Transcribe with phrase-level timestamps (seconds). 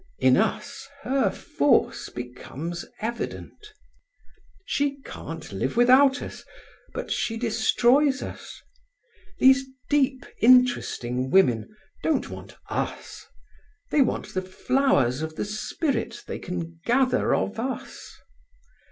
[0.17, 3.71] In us her force becomes evident.
[4.65, 6.43] "She can't live without us,
[6.91, 8.63] but she destroys us.
[9.37, 11.69] These deep, interesting women
[12.01, 13.27] don't want us;
[13.91, 18.17] they want the flowers of the spirit they can gather of us.